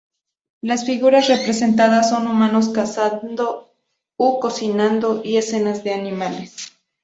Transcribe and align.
Las 0.63 0.87
figuras 0.87 1.27
representadas 1.27 2.09
son 2.09 2.25
humanos 2.25 2.69
cazando 2.69 3.71
u 4.17 4.39
cocinando 4.39 5.21
y 5.23 5.37
escenas 5.37 5.83
de 5.83 5.93
animales. 5.93 6.73